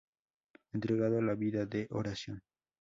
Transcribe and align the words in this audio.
Entregado 0.73 1.19
a 1.19 1.21
la 1.21 1.35
vida 1.35 1.67
de 1.67 1.85
oración. 1.91 2.41